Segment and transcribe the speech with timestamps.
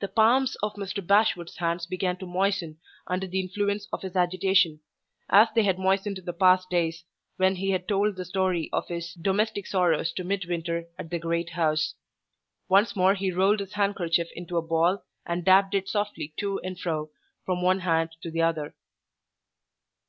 [0.00, 1.06] The palms of Mr.
[1.06, 4.80] Bashwood's hands began to moisten under the influence of his agitation,
[5.28, 7.04] as they had moistened in the past days
[7.36, 11.50] when he had told the story of his domestic sorrows to Midwinter at the great
[11.50, 11.94] house.
[12.68, 16.80] Once more he rolled his handkerchief into a ball, and dabbed it softly to and
[16.80, 17.10] fro
[17.46, 18.74] from one hand to the other.